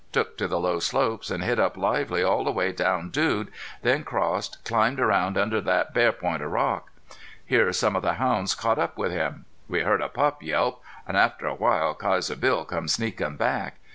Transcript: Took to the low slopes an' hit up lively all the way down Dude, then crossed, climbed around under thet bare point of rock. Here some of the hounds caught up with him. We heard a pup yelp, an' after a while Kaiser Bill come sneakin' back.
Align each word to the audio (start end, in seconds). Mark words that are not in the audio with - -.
Took 0.11 0.35
to 0.39 0.47
the 0.47 0.59
low 0.59 0.79
slopes 0.79 1.29
an' 1.29 1.41
hit 1.41 1.59
up 1.59 1.77
lively 1.77 2.23
all 2.23 2.43
the 2.43 2.49
way 2.51 2.71
down 2.71 3.11
Dude, 3.11 3.51
then 3.83 4.03
crossed, 4.03 4.65
climbed 4.65 4.99
around 4.99 5.37
under 5.37 5.61
thet 5.61 5.93
bare 5.93 6.11
point 6.11 6.41
of 6.41 6.51
rock. 6.51 6.89
Here 7.45 7.71
some 7.71 7.95
of 7.95 8.01
the 8.01 8.13
hounds 8.15 8.55
caught 8.55 8.79
up 8.79 8.97
with 8.97 9.11
him. 9.11 9.45
We 9.69 9.81
heard 9.81 10.01
a 10.01 10.09
pup 10.09 10.41
yelp, 10.41 10.83
an' 11.07 11.17
after 11.17 11.45
a 11.45 11.53
while 11.53 11.93
Kaiser 11.93 12.35
Bill 12.35 12.65
come 12.65 12.87
sneakin' 12.87 13.35
back. 13.35 13.75